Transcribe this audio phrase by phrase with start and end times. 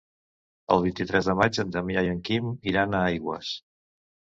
[0.75, 3.55] El vint-i-tres de maig en Damià i en Quim iran a Aigües.